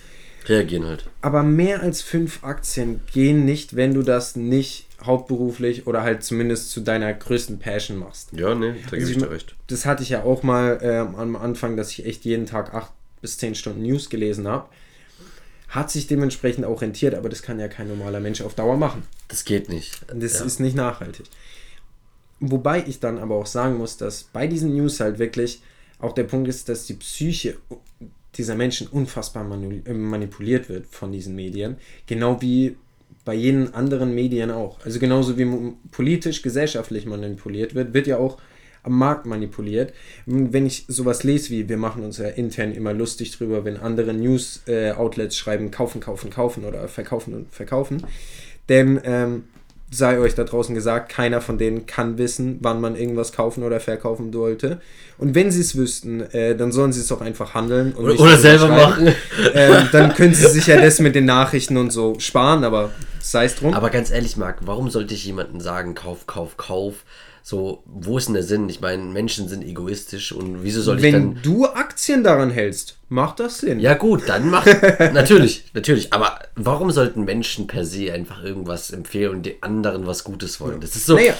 [0.45, 1.09] Reagieren halt.
[1.21, 6.71] Aber mehr als fünf Aktien gehen nicht, wenn du das nicht hauptberuflich oder halt zumindest
[6.71, 8.29] zu deiner größten Passion machst.
[8.33, 9.55] Ja, nee, da gebe also ich dir recht.
[9.67, 12.91] Das hatte ich ja auch mal äh, am Anfang, dass ich echt jeden Tag acht
[13.21, 14.69] bis zehn Stunden News gelesen habe.
[15.69, 19.03] Hat sich dementsprechend auch rentiert, aber das kann ja kein normaler Mensch auf Dauer machen.
[19.27, 19.99] Das geht nicht.
[20.13, 20.45] Das ja.
[20.45, 21.25] ist nicht nachhaltig.
[22.39, 25.61] Wobei ich dann aber auch sagen muss, dass bei diesen News halt wirklich
[25.99, 27.57] auch der Punkt ist, dass die Psyche
[28.37, 29.45] dieser Menschen unfassbar
[29.85, 31.77] äh, manipuliert wird von diesen Medien.
[32.05, 32.77] Genau wie
[33.25, 34.79] bei jenen anderen Medien auch.
[34.85, 38.37] Also genauso wie politisch, gesellschaftlich manipuliert wird, wird ja auch
[38.83, 39.93] am Markt manipuliert.
[40.25, 44.13] Wenn ich sowas lese wie, wir machen uns ja intern immer lustig drüber, wenn andere
[44.13, 48.03] News-Outlets äh, schreiben, kaufen, kaufen, kaufen oder verkaufen und verkaufen.
[48.69, 49.43] Denn ähm,
[49.89, 53.79] sei euch da draußen gesagt, keiner von denen kann wissen, wann man irgendwas kaufen oder
[53.79, 54.81] verkaufen sollte.
[55.17, 57.93] Und wenn sie es wüssten, äh, dann sollen sie es doch einfach handeln.
[57.93, 59.07] oder, oder selber machen.
[59.53, 63.45] Äh, dann können sie sich ja das mit den Nachrichten und so sparen, aber sei
[63.45, 63.73] es drum.
[63.73, 67.05] Aber ganz ehrlich, Marc, warum sollte ich jemandem sagen, kauf, kauf, kauf?
[67.49, 68.67] So, wo ist denn der Sinn?
[68.67, 71.35] Ich meine, Menschen sind egoistisch und wieso soll Wenn ich dann.
[71.35, 73.79] Wenn du Aktien daran hältst, macht das Sinn.
[73.79, 74.67] Ja, gut, dann macht.
[75.13, 76.11] natürlich, natürlich.
[76.11, 80.81] Aber warum sollten Menschen per se einfach irgendwas empfehlen und die anderen was Gutes wollen?
[80.81, 81.15] Das ist so.
[81.15, 81.35] Naja.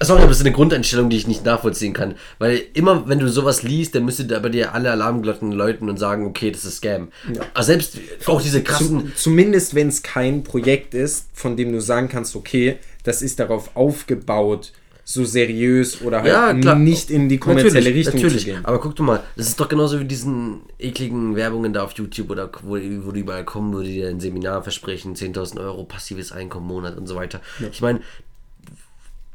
[0.00, 2.14] Sorry, aber das ist eine Grundeinstellung, die ich nicht nachvollziehen kann.
[2.38, 5.98] Weil immer, wenn du sowas liest, dann müsste da bei dir alle Alarmglocken läuten und
[5.98, 7.08] sagen, okay, das ist Scam.
[7.30, 7.42] Ja.
[7.52, 9.12] Aber selbst auch diese krassen.
[9.14, 13.76] zumindest wenn es kein Projekt ist, von dem du sagen kannst, okay, das ist darauf
[13.76, 14.72] aufgebaut,
[15.04, 18.44] so seriös oder halt ja, nicht in die kommerzielle natürlich, Richtung natürlich.
[18.44, 18.64] zu gehen.
[18.64, 22.30] Aber guck du mal, das ist doch genauso wie diesen ekligen Werbungen da auf YouTube
[22.30, 26.32] oder wo, wo die überall kommen, wo die dir ein Seminar versprechen, 10.000 Euro passives
[26.32, 27.40] Einkommen im Monat und so weiter.
[27.58, 27.68] Ja.
[27.72, 28.00] Ich meine,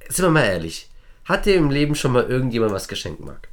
[0.10, 0.90] sind wir mal ehrlich,
[1.26, 3.50] hat dir im Leben schon mal irgendjemand was geschenkt, Marc?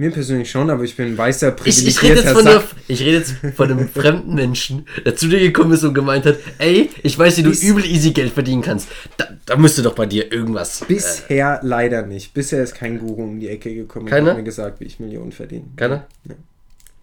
[0.00, 3.00] Mir persönlich schon, aber ich bin ein weißer privilegierter ich, ich, rede jetzt von ich
[3.00, 6.88] rede jetzt von einem fremden Menschen, der zu dir gekommen ist und gemeint hat, ey,
[7.02, 8.88] ich weiß, wie du Bis, übel easy Geld verdienen kannst.
[9.18, 10.86] Da, da müsste doch bei dir irgendwas...
[10.88, 12.32] Bisher äh, leider nicht.
[12.32, 14.22] Bisher ist kein Guru um die Ecke gekommen Keiner?
[14.22, 15.66] und hat mir gesagt, wie ich Millionen verdiene.
[15.76, 16.06] Keiner?
[16.26, 16.34] Ja.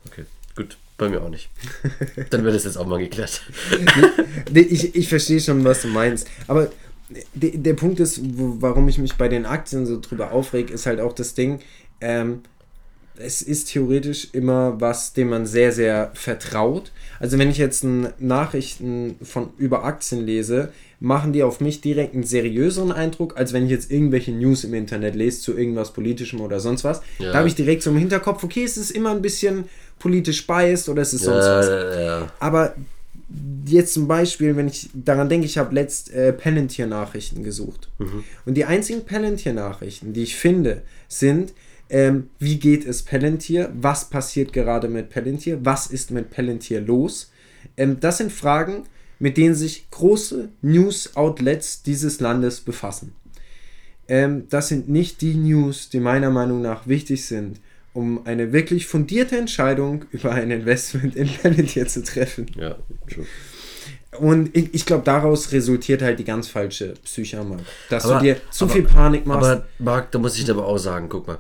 [0.08, 0.76] Okay, gut.
[0.98, 1.52] Bei mir auch nicht.
[2.32, 3.44] Dann wird es jetzt auch mal geklärt.
[4.56, 6.28] ich, ich verstehe schon, was du meinst.
[6.48, 6.72] Aber
[7.36, 11.00] der, der Punkt ist, warum ich mich bei den Aktien so drüber aufreg, ist halt
[11.00, 11.60] auch das Ding,
[12.02, 12.42] ähm,
[13.20, 16.92] es ist theoretisch immer was, dem man sehr, sehr vertraut.
[17.20, 17.86] Also wenn ich jetzt
[18.20, 23.66] Nachrichten von über Aktien lese, machen die auf mich direkt einen seriöseren Eindruck, als wenn
[23.66, 27.02] ich jetzt irgendwelche News im Internet lese zu irgendwas Politischem oder sonst was.
[27.20, 27.32] Ja.
[27.32, 29.66] Da habe ich direkt so im Hinterkopf, okay, es ist immer ein bisschen
[30.00, 31.68] politisch biased oder es ist sonst ja, was.
[31.68, 32.76] Ja, Aber
[33.66, 37.90] jetzt zum Beispiel, wenn ich daran denke, ich habe letzt äh, Palantir-Nachrichten gesucht.
[38.00, 38.24] Mhm.
[38.46, 41.54] Und die einzigen Palantir-Nachrichten, die ich finde, sind,
[41.90, 43.72] ähm, wie geht es Palantir?
[43.74, 45.60] Was passiert gerade mit Palantir?
[45.64, 47.32] Was ist mit Palantir los?
[47.78, 48.84] Ähm, das sind Fragen,
[49.20, 53.16] mit denen sich große News-Outlets dieses Landes befassen.
[54.08, 57.60] Ähm, das sind nicht die News, die meiner Meinung nach wichtig sind,
[57.94, 62.48] um eine wirklich fundierte Entscheidung über ein Investment in Palantir zu treffen.
[62.56, 62.76] Ja,
[63.10, 63.26] true.
[64.20, 67.46] Und ich, ich glaube, daraus resultiert halt die ganz falsche Psyche,
[67.90, 69.50] Dass aber, du dir zu aber, viel Panik machst.
[69.50, 71.40] Aber, Marc, da muss ich aber auch sagen, guck mal,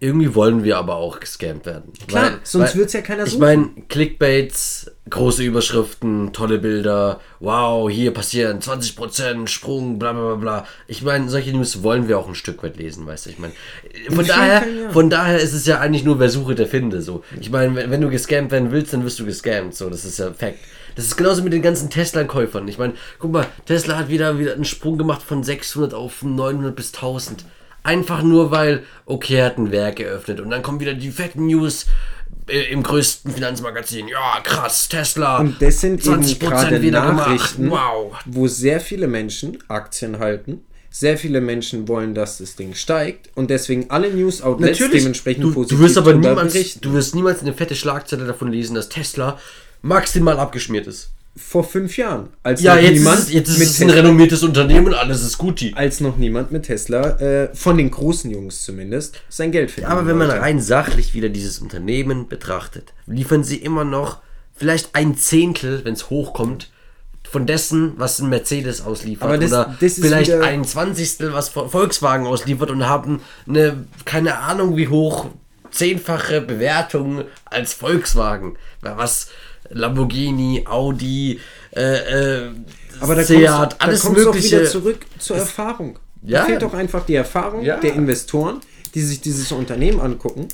[0.00, 1.92] irgendwie wollen wir aber auch gescampt werden.
[2.06, 3.34] Klar, weil, sonst wird es ja keiner suchen.
[3.34, 10.66] Ich meine, Clickbaits, große Überschriften, tolle Bilder, wow, hier passieren 20% Sprung, bla bla bla.
[10.88, 13.30] Ich meine, solche News wollen wir auch ein Stück weit lesen, weißt du?
[13.30, 13.54] Ich meine,
[14.10, 14.90] von daher, ja.
[14.90, 17.00] von daher ist es ja eigentlich nur, wer suche, der finde.
[17.00, 17.24] So.
[17.40, 19.74] Ich meine, wenn, wenn du gescampt werden willst, dann wirst du gescampt.
[19.74, 20.58] So, das ist ja Fact.
[20.96, 22.68] Das ist genauso mit den ganzen Tesla-Käufern.
[22.68, 26.74] Ich meine, guck mal, Tesla hat wieder, wieder einen Sprung gemacht von 600 auf 900
[26.76, 27.44] bis 1000.
[27.84, 31.46] Einfach nur, weil, okay, er hat ein Werk eröffnet und dann kommen wieder die fetten
[31.46, 31.86] News
[32.48, 34.08] äh, im größten Finanzmagazin.
[34.08, 35.38] Ja, krass, Tesla.
[35.38, 38.14] Und das sind 20% eben gerade wieder Nachrichten, wow.
[38.24, 40.62] wo sehr viele Menschen Aktien halten.
[40.90, 45.78] Sehr viele Menschen wollen, dass das Ding steigt und deswegen alle News-Outlets dementsprechend du, positiv
[45.78, 49.38] du wirst aber niemals, Du wirst niemals eine fette Schlagzeile davon lesen, dass Tesla
[49.82, 52.28] maximal abgeschmiert ist vor fünf Jahren.
[52.42, 55.64] Als ja, jetzt niemand ist, jetzt ist es ein renommiertes Unternehmen alles ist gut.
[55.74, 59.92] Als noch niemand mit Tesla, äh, von den großen Jungs zumindest, sein Geld verdient.
[59.92, 64.18] Ja, aber wenn man rein sachlich wieder dieses Unternehmen betrachtet, liefern sie immer noch
[64.54, 66.70] vielleicht ein Zehntel, wenn es hochkommt,
[67.28, 69.42] von dessen, was ein Mercedes ausliefert.
[69.42, 74.86] Das, oder das vielleicht ein Zwanzigstel, was Volkswagen ausliefert und haben eine, keine Ahnung wie
[74.86, 75.26] hoch,
[75.72, 78.56] zehnfache Bewertung als Volkswagen.
[78.82, 79.30] Was
[79.70, 81.40] Lamborghini, Audi,
[81.74, 82.50] äh, äh,
[83.00, 84.60] aber da Seat, kommst, alles da kommst mögliche.
[84.60, 85.98] wieder zurück zur Erfahrung.
[86.22, 86.40] Ja.
[86.40, 87.78] Da fehlt doch einfach die Erfahrung ja.
[87.78, 88.60] der Investoren,
[88.94, 90.48] die sich dieses Unternehmen angucken,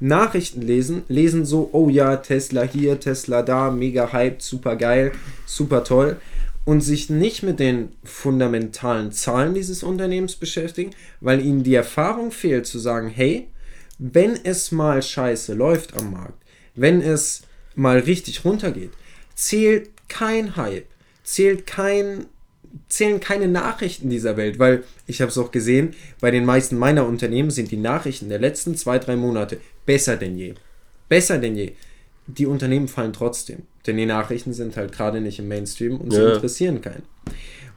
[0.00, 5.12] Nachrichten lesen, lesen so, oh ja, Tesla hier, Tesla da, mega hyped, super geil,
[5.46, 6.16] super toll
[6.64, 12.66] und sich nicht mit den fundamentalen Zahlen dieses Unternehmens beschäftigen, weil ihnen die Erfahrung fehlt
[12.66, 13.48] zu sagen, hey,
[13.98, 16.42] wenn es mal scheiße läuft am Markt,
[16.74, 17.42] wenn es
[17.74, 18.90] mal richtig runtergeht,
[19.34, 20.86] zählt kein Hype,
[21.24, 22.26] zählt kein,
[22.88, 27.06] zählen keine Nachrichten dieser Welt, weil ich habe es auch gesehen, bei den meisten meiner
[27.06, 30.54] Unternehmen sind die Nachrichten der letzten zwei, drei Monate besser denn je.
[31.08, 31.72] Besser denn je.
[32.26, 36.20] Die Unternehmen fallen trotzdem, denn die Nachrichten sind halt gerade nicht im Mainstream und sie
[36.20, 36.34] ja.
[36.34, 37.02] interessieren keinen.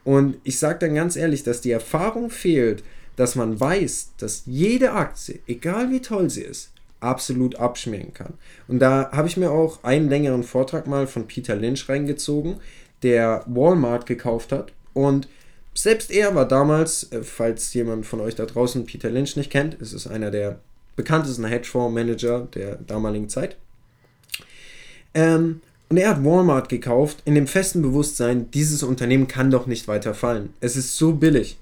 [0.03, 2.83] Und ich sage dann ganz ehrlich, dass die Erfahrung fehlt,
[3.15, 6.71] dass man weiß, dass jede Aktie, egal wie toll sie ist,
[7.05, 8.33] absolut abschmieren kann.
[8.67, 12.57] Und da habe ich mir auch einen längeren Vortrag mal von Peter Lynch reingezogen,
[13.03, 14.73] der Walmart gekauft hat.
[14.93, 15.27] Und
[15.73, 19.75] selbst er war damals, äh, falls jemand von euch da draußen Peter Lynch nicht kennt,
[19.75, 20.59] ist es einer der
[20.95, 23.57] bekanntesten Hedgefonds-Manager der damaligen Zeit.
[25.13, 29.87] Ähm, Und er hat Walmart gekauft in dem festen Bewusstsein, dieses Unternehmen kann doch nicht
[29.87, 30.53] weiter fallen.
[30.59, 31.57] Es ist so billig.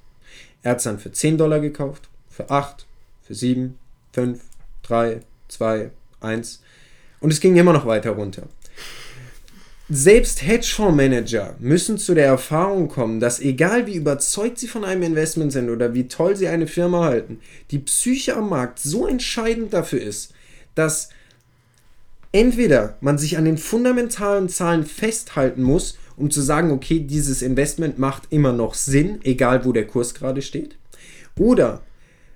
[0.61, 2.85] Er hat es dann für 10 Dollar gekauft, für 8,
[3.21, 3.77] für 7,
[4.13, 4.39] 5,
[4.83, 5.19] 3,
[5.53, 6.61] 2, 1.
[7.19, 8.43] Und es ging immer noch weiter runter.
[9.89, 15.51] Selbst Hedgefondsmanager müssen zu der Erfahrung kommen, dass egal wie überzeugt sie von einem Investment
[15.51, 17.39] sind oder wie toll sie eine Firma halten,
[17.69, 20.33] die Psyche am Markt so entscheidend dafür ist,
[20.73, 21.09] dass
[22.31, 27.99] entweder man sich an den fundamentalen Zahlen festhalten muss, um zu sagen, okay, dieses Investment
[27.99, 30.75] macht immer noch Sinn, egal wo der Kurs gerade steht,
[31.37, 31.81] oder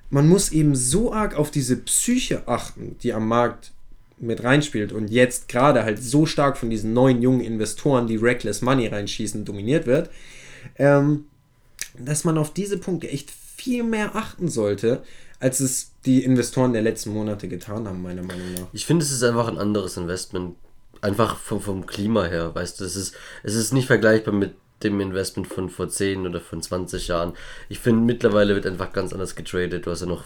[0.09, 3.71] man muss eben so arg auf diese Psyche achten, die am Markt
[4.19, 8.61] mit reinspielt und jetzt gerade halt so stark von diesen neuen jungen Investoren, die Reckless
[8.61, 10.09] Money reinschießen, dominiert wird,
[10.77, 11.25] ähm,
[11.97, 15.03] dass man auf diese Punkte echt viel mehr achten sollte,
[15.39, 18.67] als es die Investoren der letzten Monate getan haben, meiner Meinung nach.
[18.73, 20.55] Ich finde, es ist einfach ein anderes Investment.
[20.99, 24.99] Einfach vom, vom Klima her, weißt du, es ist, es ist nicht vergleichbar mit dem
[24.99, 27.33] Investment von vor 10 oder von 20 Jahren.
[27.69, 29.85] Ich finde, mittlerweile wird einfach ganz anders getradet.
[29.85, 30.23] Du hast ja noch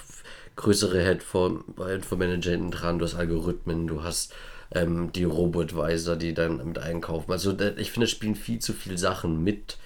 [0.56, 4.34] größere Headphone-Manager hinten dran, du hast Algorithmen, du hast
[4.74, 7.32] ähm, die Robo-Advisor, die dann mit einkaufen.
[7.32, 9.78] Also ich finde, es spielen viel zu viele Sachen mit,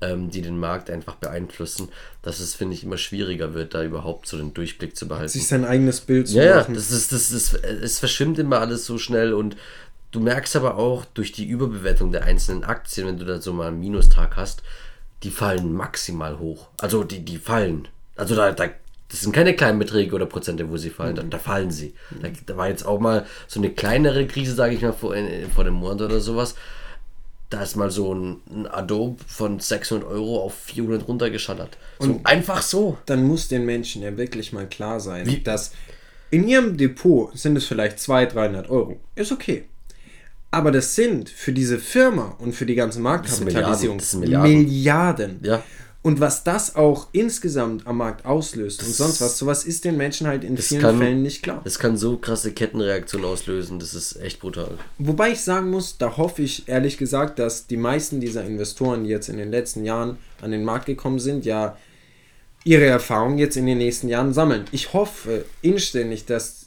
[0.00, 1.88] ähm, die den Markt einfach beeinflussen,
[2.22, 5.28] dass es, finde ich, immer schwieriger wird, da überhaupt so den Durchblick zu behalten.
[5.28, 6.74] Sich sein eigenes Bild zu ja, machen.
[6.74, 9.56] Ja, das ist, das ist, es verschwimmt immer alles so schnell und
[10.10, 13.68] du merkst aber auch durch die Überbewertung der einzelnen Aktien, wenn du da so mal
[13.68, 14.62] einen Minustag hast,
[15.22, 16.68] die fallen maximal hoch.
[16.80, 17.88] Also die, die fallen.
[18.16, 18.68] Also da, da
[19.10, 21.94] das sind keine kleinen Beträge oder Prozente, wo sie fallen, da, da fallen sie.
[22.22, 25.50] Da, da, war jetzt auch mal so eine kleinere Krise, sage ich mal, vor, in,
[25.50, 26.54] vor einem Monat oder sowas.
[27.48, 31.78] Da ist mal so ein, ein Adobe von 600 Euro auf 400 runtergeschallert.
[31.98, 32.98] So Und einfach so.
[33.06, 35.40] Dann muss den Menschen ja wirklich mal klar sein, Wie?
[35.40, 35.72] dass
[36.30, 39.00] in ihrem Depot sind es vielleicht 200, 300 Euro.
[39.14, 39.64] Ist okay.
[40.50, 44.50] Aber das sind für diese Firma und für die ganze Marktkapitalisierung Milliarden.
[44.50, 45.40] Milliarden.
[45.42, 45.62] Ja.
[46.00, 49.96] Und was das auch insgesamt am Markt auslöst das und sonst was, sowas ist den
[49.96, 51.60] Menschen halt in vielen kann, Fällen nicht klar.
[51.64, 54.78] Das kann so krasse Kettenreaktionen auslösen, das ist echt brutal.
[54.98, 59.10] Wobei ich sagen muss, da hoffe ich ehrlich gesagt, dass die meisten dieser Investoren, die
[59.10, 61.76] jetzt in den letzten Jahren an den Markt gekommen sind, ja
[62.64, 64.64] ihre Erfahrungen jetzt in den nächsten Jahren sammeln.
[64.72, 66.57] Ich hoffe inständig, dass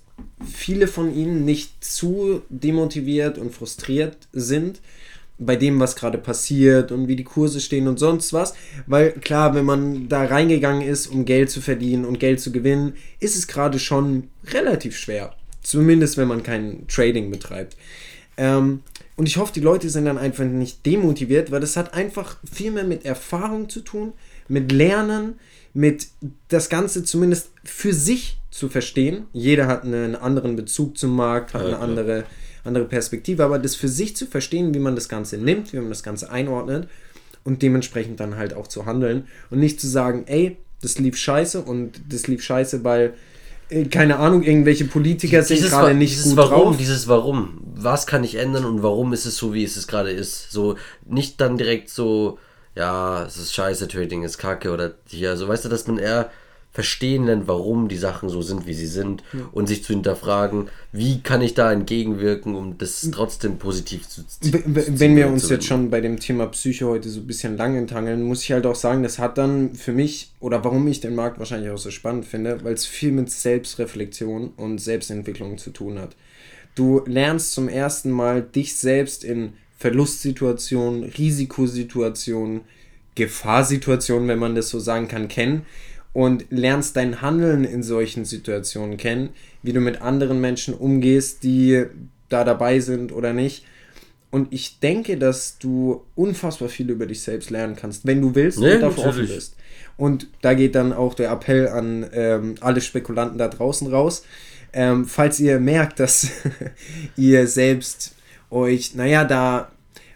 [0.46, 4.82] viele von ihnen nicht zu demotiviert und frustriert sind,
[5.38, 8.54] bei dem, was gerade passiert und wie die Kurse stehen und sonst was.
[8.86, 12.94] Weil klar, wenn man da reingegangen ist, um Geld zu verdienen und Geld zu gewinnen,
[13.20, 15.34] ist es gerade schon relativ schwer.
[15.64, 17.76] Zumindest wenn man kein Trading betreibt.
[18.38, 18.82] Ähm,
[19.16, 22.72] und ich hoffe, die Leute sind dann einfach nicht demotiviert, weil das hat einfach viel
[22.72, 24.14] mehr mit Erfahrung zu tun,
[24.48, 25.40] mit Lernen,
[25.74, 26.08] mit
[26.50, 29.26] das Ganze zumindest für sich zu verstehen.
[29.34, 32.26] Jeder hat einen anderen Bezug zum Markt, hat eine andere
[32.64, 35.90] andere Perspektive, aber das für sich zu verstehen, wie man das Ganze nimmt, wie man
[35.90, 36.88] das Ganze einordnet
[37.44, 41.62] und dementsprechend dann halt auch zu handeln und nicht zu sagen, ey, das lief scheiße
[41.62, 43.14] und das lief scheiße, weil
[43.70, 46.78] äh, keine Ahnung, irgendwelche Politiker sind gerade nicht gut Warum, drauf.
[46.78, 50.12] Dieses Warum, was kann ich ändern und warum ist es so, wie es es gerade
[50.12, 50.52] ist.
[50.52, 52.38] So nicht dann direkt so,
[52.76, 56.32] ja, es ist scheiße, Trading ist kacke oder hier, so weißt du, dass man eher
[56.74, 59.42] verstehen lernt, warum die Sachen so sind, wie sie sind ja.
[59.52, 64.64] und sich zu hinterfragen, wie kann ich da entgegenwirken, um das trotzdem positiv zu ziehen.
[64.66, 68.24] Wenn wir uns jetzt schon bei dem Thema Psyche heute so ein bisschen lang entangeln,
[68.24, 71.40] muss ich halt auch sagen, das hat dann für mich oder warum ich den Markt
[71.40, 76.16] wahrscheinlich auch so spannend finde, weil es viel mit Selbstreflexion und Selbstentwicklung zu tun hat.
[76.76, 82.62] Du lernst zum ersten Mal dich selbst in Verlustsituationen, Risikosituationen,
[83.16, 85.66] Gefahrsituationen, wenn man das so sagen kann, kennen
[86.14, 89.30] und lernst dein Handeln in solchen Situationen kennen,
[89.64, 91.86] wie du mit anderen Menschen umgehst, die
[92.30, 93.66] da dabei sind oder nicht.
[94.30, 98.60] Und ich denke, dass du unfassbar viel über dich selbst lernen kannst, wenn du willst
[98.60, 99.56] nee, und dafür offen bist.
[99.98, 104.24] Und da geht dann auch der Appell an ähm, alle Spekulanten da draußen raus.
[104.74, 106.28] Ähm, falls ihr merkt, dass
[107.18, 108.14] ihr selbst
[108.52, 109.72] euch, naja, da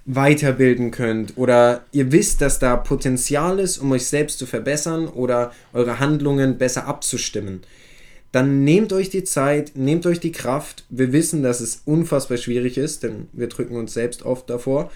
[0.06, 5.52] weiterbilden könnt oder ihr wisst, dass da Potenzial ist, um euch selbst zu verbessern oder
[5.74, 7.62] eure Handlungen besser abzustimmen,
[8.32, 10.84] dann nehmt euch die Zeit, nehmt euch die Kraft.
[10.90, 14.92] Wir wissen, dass es unfassbar schwierig ist, denn wir drücken uns selbst oft davor.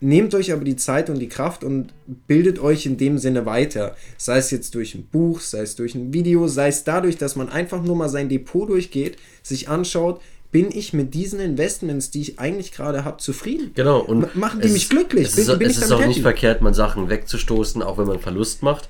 [0.00, 1.94] Nehmt euch aber die Zeit und die Kraft und
[2.26, 3.94] bildet euch in dem Sinne weiter.
[4.18, 7.36] Sei es jetzt durch ein Buch, sei es durch ein Video, sei es dadurch, dass
[7.36, 10.20] man einfach nur mal sein Depot durchgeht, sich anschaut,
[10.52, 13.72] bin ich mit diesen Investments, die ich eigentlich gerade habe, zufrieden?
[13.74, 14.00] Genau.
[14.00, 15.28] Und machen die mich glücklich?
[15.28, 16.08] Es ist, bin, bin es ist auch happy?
[16.08, 18.88] nicht verkehrt, mal Sachen wegzustoßen, auch wenn man Verlust macht.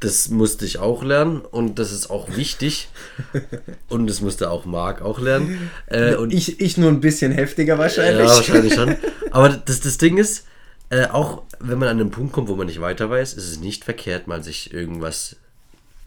[0.00, 2.88] das musste ich auch lernen und das ist auch wichtig.
[3.88, 5.70] und das musste auch Marc auch lernen.
[5.86, 8.26] Äh, und ich, ich nur ein bisschen heftiger wahrscheinlich.
[8.26, 8.96] Ja, wahrscheinlich schon.
[9.30, 10.46] Aber das, das Ding ist,
[10.88, 13.60] äh, auch wenn man an einen Punkt kommt, wo man nicht weiter weiß, ist es
[13.60, 15.36] nicht verkehrt, mal sich irgendwas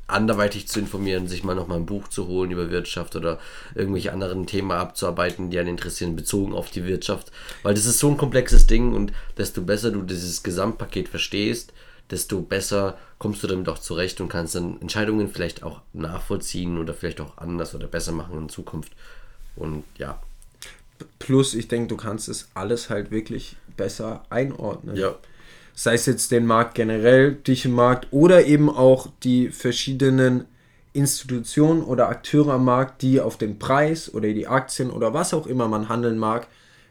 [0.08, 3.39] anderweitig zu informieren, sich mal nochmal ein Buch zu holen über Wirtschaft oder
[3.76, 7.32] irgendwelche anderen Themen abzuarbeiten, die einen interessieren, bezogen auf die Wirtschaft.
[7.63, 11.74] Weil das ist so ein komplexes Ding und desto besser du dieses Gesamtpaket verstehst,
[12.10, 16.93] desto besser kommst du damit auch zurecht und kannst dann Entscheidungen vielleicht auch nachvollziehen oder
[16.93, 18.93] vielleicht auch anders oder besser machen in Zukunft.
[19.58, 20.22] Und ja.
[21.20, 24.96] Plus, ich denke, du kannst es alles halt wirklich besser einordnen.
[24.96, 25.15] Ja
[25.78, 30.46] sei es jetzt den Markt generell, dich im Markt oder eben auch die verschiedenen
[30.92, 35.46] Institutionen oder Akteure am Markt, die auf den Preis oder die Aktien oder was auch
[35.46, 36.48] immer man handeln mag,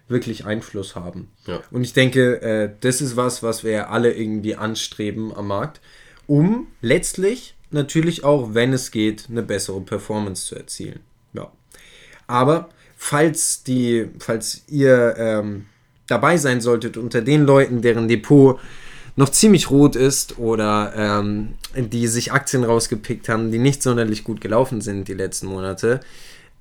[0.07, 1.33] wirklich Einfluss haben.
[1.49, 1.61] Ja.
[1.73, 5.81] Und ich denke, äh, das ist was, was wir alle irgendwie anstreben am Markt,
[6.29, 11.01] um letztlich natürlich auch, wenn es geht, eine bessere Performance zu erzielen.
[11.33, 11.51] Ja.
[12.29, 15.67] Aber falls die, falls ihr ähm,
[16.07, 18.59] dabei sein solltet unter den Leuten, deren Depot
[19.17, 24.41] noch ziemlich rot ist oder ähm, die sich Aktien rausgepickt haben, die nicht sonderlich gut
[24.41, 26.01] gelaufen sind die letzten Monate,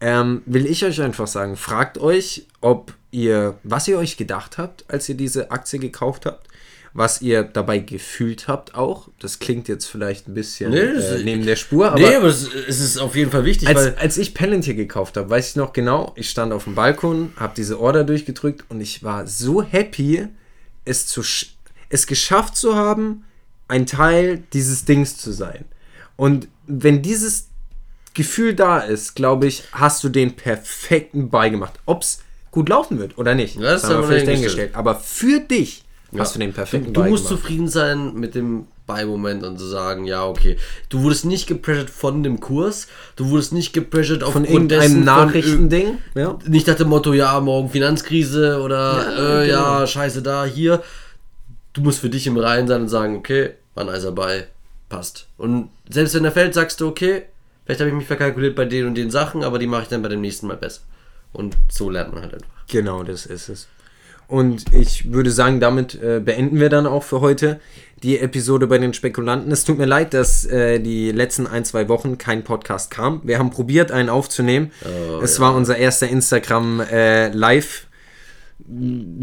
[0.01, 4.85] ähm, will ich euch einfach sagen, fragt euch, ob ihr, was ihr euch gedacht habt,
[4.87, 6.47] als ihr diese Aktie gekauft habt,
[6.95, 9.09] was ihr dabei gefühlt habt auch.
[9.19, 12.47] Das klingt jetzt vielleicht ein bisschen nee, äh, neben der Spur, aber, nee, aber es,
[12.47, 13.67] es ist auf jeden Fall wichtig.
[13.67, 17.33] Als, als ich Palantir gekauft habe, weiß ich noch genau, ich stand auf dem Balkon,
[17.35, 20.29] habe diese Order durchgedrückt und ich war so happy,
[20.85, 21.21] es, zu,
[21.89, 23.25] es geschafft zu haben,
[23.67, 25.65] ein Teil dieses Dings zu sein.
[26.15, 27.49] Und wenn dieses
[28.13, 31.73] Gefühl da ist, glaube ich, hast du den perfekten beigemacht.
[31.85, 34.75] Ob es gut laufen wird oder nicht, das, haben wir vielleicht dahingestellt.
[34.75, 36.19] Aber für dich ja.
[36.19, 40.05] Hast du den perfekten Du, du musst zufrieden sein mit dem Buy-Moment und zu sagen,
[40.05, 40.57] ja, okay.
[40.89, 45.99] Du wurdest nicht gepressured von dem Kurs, du wurdest nicht gepressured von irgendeinem Nachrichtending.
[46.13, 46.37] Ja.
[46.47, 49.79] Nicht nach dem Motto, ja, morgen Finanzkrise oder ja, äh, genau.
[49.79, 50.83] ja, scheiße da, hier.
[51.73, 54.43] Du musst für dich im Reinen sein und sagen, okay, war ein nicer Buy,
[54.87, 55.27] passt.
[55.37, 57.23] Und selbst wenn er fällt, sagst du, okay,
[57.65, 60.01] vielleicht habe ich mich verkalkuliert bei den und den Sachen, aber die mache ich dann
[60.01, 60.81] bei dem nächsten Mal besser.
[61.33, 62.47] Und so lernt man halt einfach.
[62.67, 63.67] Genau, das ist es.
[64.27, 67.59] Und ich würde sagen, damit äh, beenden wir dann auch für heute
[68.03, 69.51] die Episode bei den Spekulanten.
[69.51, 73.21] Es tut mir leid, dass äh, die letzten ein, zwei Wochen kein Podcast kam.
[73.23, 74.71] Wir haben probiert, einen aufzunehmen.
[74.83, 75.43] Oh, es ja.
[75.43, 77.87] war unser erster Instagram äh, Live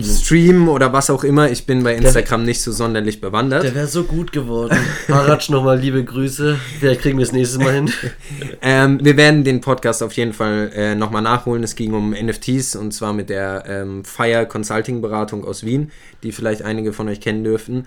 [0.01, 1.51] Stream oder was auch immer.
[1.51, 3.65] Ich bin bei Instagram der, nicht so sonderlich bewandert.
[3.65, 4.79] Der wäre so gut geworden.
[5.09, 6.59] Paratsch nochmal liebe Grüße.
[6.79, 7.93] Vielleicht kriegen wir es nächstes Mal hin.
[8.63, 11.65] ähm, wir werden den Podcast auf jeden Fall äh, nochmal nachholen.
[11.65, 15.91] Es ging um NFTs und zwar mit der ähm, Fire Consulting Beratung aus Wien,
[16.23, 17.87] die vielleicht einige von euch kennen dürften.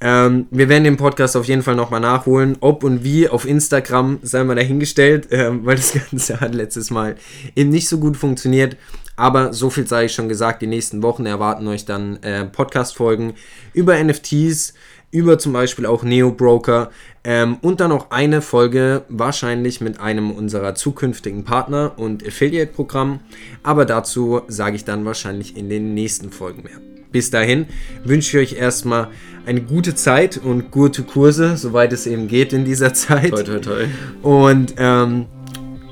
[0.00, 2.56] Ähm, wir werden den Podcast auf jeden Fall nochmal nachholen.
[2.60, 7.16] Ob und wie auf Instagram sei mal dahingestellt, ähm, weil das Ganze hat letztes Mal
[7.56, 8.76] eben nicht so gut funktioniert.
[9.16, 13.34] Aber so viel sei ich schon gesagt, die nächsten Wochen erwarten euch dann äh, Podcast-Folgen
[13.72, 14.74] über NFTs,
[15.10, 16.90] über zum Beispiel auch Neo Broker
[17.24, 23.18] ähm, und dann auch eine Folge wahrscheinlich mit einem unserer zukünftigen Partner und Affiliate-Programm.
[23.64, 26.97] Aber dazu sage ich dann wahrscheinlich in den nächsten Folgen mehr.
[27.10, 27.66] Bis dahin
[28.04, 29.08] wünsche ich euch erstmal
[29.46, 33.30] eine gute Zeit und gute Kurse, soweit es eben geht in dieser Zeit.
[33.30, 33.84] Toi, toi, toi.
[34.22, 35.26] Und ähm,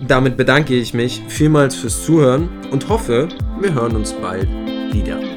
[0.07, 3.29] damit bedanke ich mich vielmals fürs Zuhören und hoffe,
[3.61, 4.49] wir hören uns bald
[4.93, 5.36] wieder.